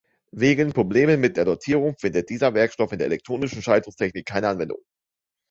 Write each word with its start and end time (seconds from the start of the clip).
Wegen 0.31 0.73
Problemen 0.73 1.19
mit 1.19 1.37
der 1.37 1.45
Dotierung 1.45 1.95
findet 1.95 2.27
dieser 2.27 2.55
Werkstoff 2.55 2.91
in 2.91 2.97
der 2.97 3.05
elektronischen 3.05 3.61
Schaltungstechnik 3.61 4.25
keine 4.25 4.47
Anwendung. 4.49 4.81